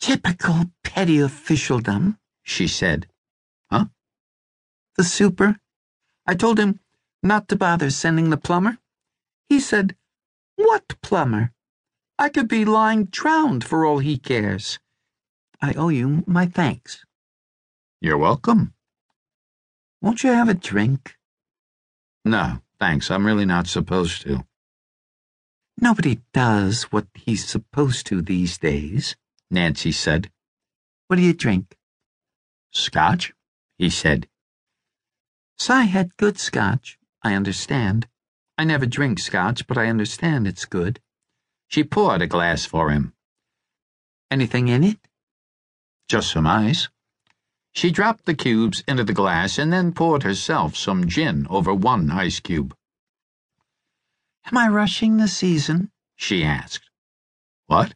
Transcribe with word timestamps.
Typical 0.00 0.66
petty 0.84 1.18
officialdom, 1.18 2.18
she 2.42 2.68
said. 2.68 3.08
Huh? 3.70 3.86
The 4.96 5.04
super. 5.04 5.56
I 6.26 6.34
told 6.34 6.58
him 6.58 6.80
not 7.22 7.48
to 7.48 7.56
bother 7.56 7.90
sending 7.90 8.30
the 8.30 8.36
plumber. 8.36 8.78
He 9.48 9.60
said, 9.60 9.96
What 10.56 11.00
plumber? 11.02 11.52
I 12.18 12.28
could 12.28 12.48
be 12.48 12.64
lying 12.64 13.06
drowned 13.06 13.64
for 13.64 13.84
all 13.84 13.98
he 13.98 14.18
cares. 14.18 14.78
I 15.60 15.72
owe 15.74 15.88
you 15.88 16.24
my 16.26 16.46
thanks. 16.46 17.04
You're 18.00 18.18
welcome. 18.18 18.74
Won't 20.00 20.22
you 20.22 20.32
have 20.32 20.48
a 20.48 20.54
drink? 20.54 21.16
No, 22.24 22.60
thanks. 22.78 23.10
I'm 23.10 23.26
really 23.26 23.46
not 23.46 23.66
supposed 23.66 24.22
to. 24.22 24.44
Nobody 25.80 26.20
does 26.32 26.84
what 26.84 27.06
he's 27.14 27.46
supposed 27.46 28.06
to 28.06 28.20
these 28.20 28.58
days, 28.58 29.16
Nancy 29.50 29.92
said. 29.92 30.30
What 31.06 31.16
do 31.16 31.22
you 31.22 31.32
drink? 31.32 31.76
Scotch, 32.72 33.32
he 33.78 33.88
said. 33.90 34.28
Sy 35.58 35.82
had 35.82 36.16
good 36.16 36.38
scotch, 36.38 36.98
I 37.22 37.34
understand. 37.34 38.06
I 38.56 38.64
never 38.64 38.86
drink 38.86 39.18
scotch, 39.18 39.66
but 39.66 39.78
I 39.78 39.86
understand 39.86 40.46
it's 40.46 40.64
good. 40.64 41.00
She 41.68 41.82
poured 41.84 42.22
a 42.22 42.26
glass 42.26 42.64
for 42.64 42.90
him. 42.90 43.14
Anything 44.30 44.68
in 44.68 44.84
it? 44.84 44.98
Just 46.08 46.30
some 46.30 46.46
ice. 46.46 46.88
She 47.72 47.90
dropped 47.90 48.26
the 48.26 48.34
cubes 48.34 48.82
into 48.88 49.04
the 49.04 49.12
glass 49.12 49.58
and 49.58 49.72
then 49.72 49.92
poured 49.92 50.22
herself 50.22 50.76
some 50.76 51.06
gin 51.08 51.46
over 51.48 51.72
one 51.72 52.10
ice 52.10 52.40
cube. 52.40 52.74
Am 54.46 54.56
I 54.56 54.68
rushing 54.68 55.16
the 55.16 55.28
season? 55.28 55.90
she 56.16 56.44
asked. 56.44 56.90
What? 57.66 57.94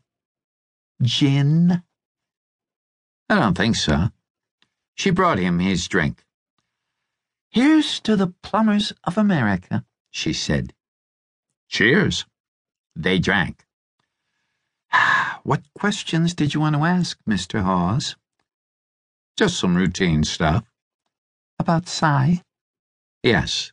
Gin? 1.02 1.82
I 3.28 3.38
don't 3.38 3.56
think 3.56 3.76
so. 3.76 4.10
She 4.94 5.10
brought 5.10 5.38
him 5.38 5.58
his 5.58 5.88
drink. 5.88 6.24
Here's 7.50 8.00
to 8.00 8.16
the 8.16 8.28
plumbers 8.42 8.92
of 9.04 9.18
America, 9.18 9.84
she 10.10 10.32
said. 10.32 10.74
Cheers. 11.68 12.24
They 12.94 13.18
drank. 13.18 13.66
what 15.42 15.62
questions 15.74 16.34
did 16.34 16.54
you 16.54 16.60
want 16.60 16.76
to 16.76 16.84
ask, 16.84 17.18
Mr. 17.28 17.62
Hawes? 17.62 18.16
Just 19.36 19.58
some 19.58 19.76
routine 19.76 20.24
stuff. 20.24 20.64
About 21.58 21.88
Sy? 21.88 22.42
Yes. 23.22 23.72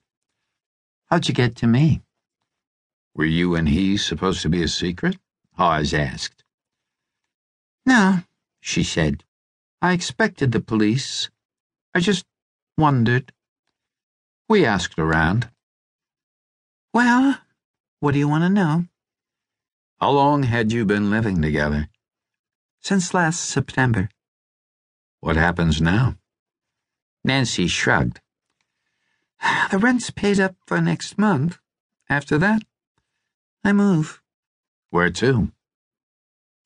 How'd 1.07 1.27
you 1.27 1.33
get 1.33 1.55
to 1.57 1.67
me? 1.67 2.01
Were 3.15 3.25
you 3.25 3.55
and 3.55 3.67
he 3.67 3.97
supposed 3.97 4.41
to 4.43 4.49
be 4.49 4.63
a 4.63 4.67
secret? 4.67 5.17
Hawes 5.53 5.93
asked. 5.93 6.43
No, 7.89 8.21
she 8.61 8.83
said. 8.83 9.23
I 9.81 9.93
expected 9.93 10.51
the 10.51 10.59
police. 10.59 11.31
I 11.95 11.99
just 11.99 12.23
wondered. 12.77 13.33
We 14.47 14.63
asked 14.63 14.99
around. 14.99 15.49
Well, 16.93 17.39
what 17.99 18.11
do 18.11 18.19
you 18.19 18.27
want 18.27 18.43
to 18.43 18.49
know? 18.49 18.85
How 19.99 20.11
long 20.11 20.43
had 20.43 20.71
you 20.71 20.85
been 20.85 21.09
living 21.09 21.41
together? 21.41 21.89
Since 22.79 23.15
last 23.15 23.39
September. 23.43 24.09
What 25.19 25.35
happens 25.35 25.81
now? 25.81 26.15
Nancy 27.23 27.65
shrugged. 27.65 28.21
The 29.71 29.79
rent's 29.79 30.11
paid 30.11 30.39
up 30.39 30.55
for 30.67 30.79
next 30.79 31.17
month. 31.17 31.57
After 32.07 32.37
that, 32.37 32.61
I 33.63 33.73
move. 33.73 34.21
Where 34.91 35.09
to? 35.09 35.51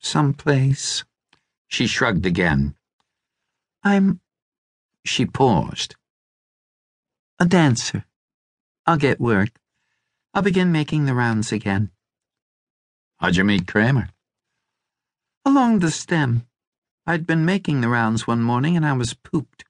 Someplace. 0.00 1.02
She 1.74 1.88
shrugged 1.88 2.24
again. 2.24 2.76
I'm. 3.82 4.20
She 5.04 5.26
paused. 5.26 5.96
A 7.40 7.46
dancer. 7.46 8.04
I'll 8.86 8.96
get 8.96 9.20
work. 9.20 9.50
I'll 10.32 10.42
begin 10.42 10.70
making 10.70 11.06
the 11.06 11.14
rounds 11.14 11.50
again. 11.50 11.90
How'd 13.16 13.34
you 13.34 13.42
meet 13.42 13.66
Kramer? 13.66 14.10
Along 15.44 15.80
the 15.80 15.90
stem. 15.90 16.46
I'd 17.08 17.26
been 17.26 17.44
making 17.44 17.80
the 17.80 17.88
rounds 17.88 18.24
one 18.24 18.40
morning 18.40 18.76
and 18.76 18.86
I 18.86 18.92
was 18.92 19.14
pooped. 19.14 19.64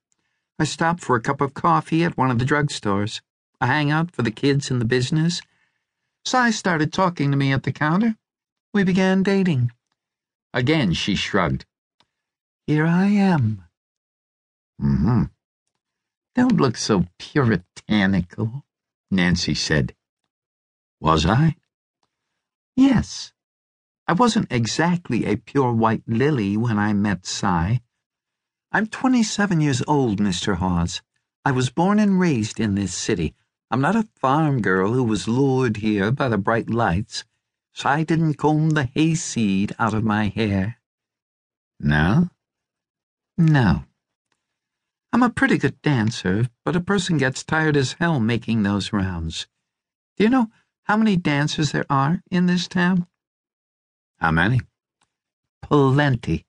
I 0.58 0.64
stopped 0.64 1.00
for 1.00 1.16
a 1.16 1.22
cup 1.22 1.40
of 1.40 1.54
coffee 1.54 2.04
at 2.04 2.18
one 2.18 2.30
of 2.30 2.38
the 2.38 2.44
drugstores, 2.44 3.22
a 3.62 3.66
hangout 3.66 4.10
for 4.10 4.20
the 4.20 4.30
kids 4.30 4.70
in 4.70 4.78
the 4.78 4.84
business. 4.84 5.40
Sy 6.26 6.50
started 6.50 6.92
talking 6.92 7.30
to 7.30 7.36
me 7.38 7.50
at 7.50 7.62
the 7.62 7.72
counter. 7.72 8.16
We 8.74 8.84
began 8.84 9.22
dating. 9.22 9.72
Again 10.52 10.92
she 10.92 11.14
shrugged. 11.14 11.64
Here 12.66 12.86
I 12.86 13.08
am. 13.08 13.64
Mm-hmm. 14.80 15.24
Don't 16.34 16.60
look 16.60 16.78
so 16.78 17.04
puritanical, 17.18 18.64
Nancy 19.10 19.54
said. 19.54 19.94
Was 20.98 21.26
I? 21.26 21.56
Yes. 22.74 23.34
I 24.08 24.14
wasn't 24.14 24.50
exactly 24.50 25.26
a 25.26 25.36
pure 25.36 25.74
white 25.74 26.04
lily 26.06 26.56
when 26.56 26.78
I 26.78 26.94
met 26.94 27.26
Sy. 27.26 27.82
I'm 28.72 28.86
27 28.86 29.60
years 29.60 29.82
old, 29.86 30.18
Mr. 30.18 30.56
Hawes. 30.56 31.02
I 31.44 31.50
was 31.50 31.68
born 31.68 31.98
and 31.98 32.18
raised 32.18 32.58
in 32.58 32.74
this 32.74 32.94
city. 32.94 33.34
I'm 33.70 33.82
not 33.82 33.94
a 33.94 34.08
farm 34.16 34.62
girl 34.62 34.94
who 34.94 35.04
was 35.04 35.28
lured 35.28 35.78
here 35.78 36.10
by 36.10 36.28
the 36.28 36.38
bright 36.38 36.70
lights. 36.70 37.24
Sy 37.74 38.04
didn't 38.04 38.34
comb 38.34 38.70
the 38.70 38.84
hayseed 38.84 39.74
out 39.78 39.92
of 39.92 40.02
my 40.02 40.28
hair. 40.28 40.78
No? 41.78 42.30
No. 43.36 43.84
I'm 45.12 45.22
a 45.22 45.30
pretty 45.30 45.58
good 45.58 45.80
dancer, 45.82 46.48
but 46.64 46.76
a 46.76 46.80
person 46.80 47.18
gets 47.18 47.44
tired 47.44 47.76
as 47.76 47.94
hell 47.94 48.20
making 48.20 48.62
those 48.62 48.92
rounds. 48.92 49.46
Do 50.16 50.24
you 50.24 50.30
know 50.30 50.50
how 50.84 50.96
many 50.96 51.16
dancers 51.16 51.72
there 51.72 51.86
are 51.90 52.22
in 52.30 52.46
this 52.46 52.68
town? 52.68 53.06
How 54.18 54.30
many? 54.30 54.60
Plenty. 55.62 56.46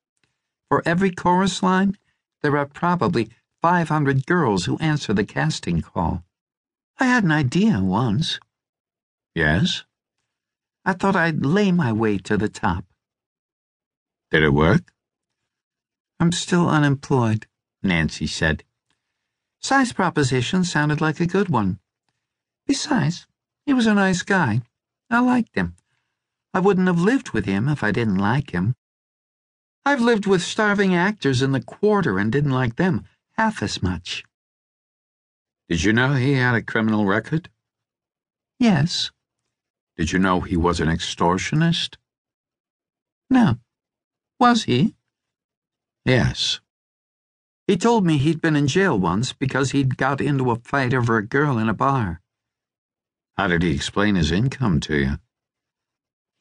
For 0.69 0.84
every 0.85 1.12
chorus 1.12 1.63
line, 1.63 1.97
there 2.41 2.57
are 2.57 2.66
probably 2.66 3.29
500 3.62 4.25
girls 4.25 4.66
who 4.66 4.78
answer 4.78 5.13
the 5.13 5.25
casting 5.25 5.81
call. 5.81 6.23
I 7.00 7.06
had 7.06 7.23
an 7.23 7.31
idea 7.31 7.81
once. 7.81 8.40
Yes? 9.34 9.84
I 10.85 10.94
thought 10.94 11.16
I'd 11.16 11.46
lay 11.46 11.72
my 11.72 11.91
way 11.91 12.17
to 12.19 12.38
the 12.38 12.50
top. 12.50 12.85
Did 14.31 14.44
it 14.44 14.53
work? 14.53 14.91
I'm 16.19 16.31
still 16.31 16.69
unemployed, 16.69 17.47
Nancy 17.83 18.27
said. 18.27 18.63
Sy's 19.59 19.93
proposition 19.93 20.63
sounded 20.63 21.01
like 21.01 21.19
a 21.19 21.25
good 21.25 21.49
one. 21.49 21.79
Besides, 22.67 23.27
he 23.65 23.73
was 23.73 23.87
a 23.87 23.93
nice 23.93 24.21
guy. 24.21 24.61
I 25.09 25.19
liked 25.19 25.55
him. 25.55 25.75
I 26.53 26.59
wouldn't 26.59 26.87
have 26.87 26.99
lived 26.99 27.31
with 27.31 27.45
him 27.45 27.67
if 27.67 27.83
I 27.83 27.91
didn't 27.91 28.17
like 28.17 28.51
him. 28.51 28.75
I've 29.85 30.01
lived 30.01 30.25
with 30.25 30.41
starving 30.41 30.95
actors 30.95 31.41
in 31.41 31.51
the 31.51 31.61
quarter 31.61 32.17
and 32.17 32.31
didn't 32.31 32.51
like 32.51 32.75
them 32.75 33.05
half 33.37 33.61
as 33.61 33.83
much. 33.83 34.23
Did 35.67 35.83
you 35.83 35.93
know 35.93 36.13
he 36.13 36.33
had 36.33 36.55
a 36.55 36.61
criminal 36.61 37.05
record? 37.05 37.49
Yes. 38.59 39.11
Did 39.97 40.11
you 40.11 40.19
know 40.19 40.41
he 40.41 40.55
was 40.55 40.79
an 40.79 40.87
extortionist? 40.87 41.97
No. 43.29 43.59
Was 44.39 44.63
he? 44.63 44.95
Yes. 46.05 46.59
He 47.67 47.77
told 47.77 48.05
me 48.05 48.19
he'd 48.19 48.41
been 48.41 48.55
in 48.55 48.67
jail 48.67 48.97
once 48.97 49.33
because 49.33 49.71
he'd 49.71 49.97
got 49.97 50.21
into 50.21 50.51
a 50.51 50.55
fight 50.55 50.93
over 50.93 51.17
a 51.17 51.25
girl 51.25 51.57
in 51.57 51.67
a 51.67 51.73
bar. 51.73 52.21
How 53.38 53.47
did 53.47 53.63
he 53.63 53.73
explain 53.73 54.13
his 54.16 54.31
income 54.31 54.79
to 54.81 54.95
you? 54.95 55.19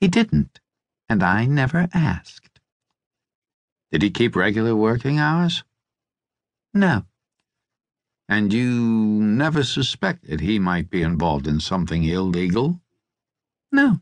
He 0.01 0.09
didn't, 0.09 0.61
and 1.09 1.23
I 1.23 1.47
never 1.47 1.89
asked. 1.95 2.61
Did 3.91 4.03
he 4.03 4.11
keep 4.11 4.37
regular 4.37 4.77
working 4.77 5.19
hours? 5.19 5.65
No. 6.75 7.07
And 8.29 8.53
you 8.53 8.71
never 8.71 9.63
suspected 9.63 10.41
he 10.41 10.59
might 10.59 10.91
be 10.91 11.03
involved 11.03 11.47
in 11.47 11.59
something 11.59 12.05
illegal? 12.05 12.81
No. 13.73 14.01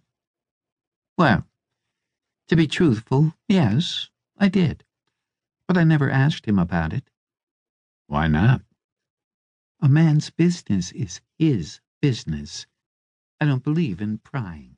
Well, 1.17 1.47
to 2.49 2.57
be 2.57 2.67
truthful, 2.67 3.35
yes, 3.49 4.11
I 4.39 4.49
did. 4.49 4.85
But 5.73 5.81
I 5.81 5.85
never 5.85 6.11
asked 6.11 6.45
him 6.45 6.59
about 6.59 6.93
it. 6.93 7.09
Why 8.07 8.29
not? 8.29 8.61
A 9.81 9.89
man's 9.89 10.29
business 10.29 10.93
is 10.93 11.23
his 11.39 11.81
business. 12.03 12.67
I 13.41 13.47
don't 13.47 13.65
believe 13.65 14.03
in 14.03 14.19
prying. 14.19 14.77